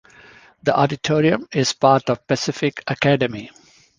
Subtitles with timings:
[0.63, 3.51] The auditorium is part of Pacific Academy.